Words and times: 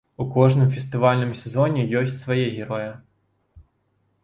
У 0.23 0.25
кожным 0.35 0.69
фестывальным 0.77 1.33
сезоне 1.41 1.85
ёсць 2.01 2.17
свае 2.23 2.47
героі. 2.57 2.91